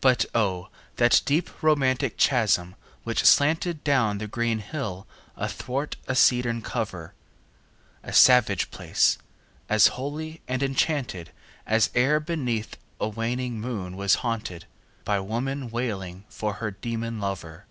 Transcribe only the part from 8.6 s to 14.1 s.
place! as holy and enchanted As e'er beneath a waning moon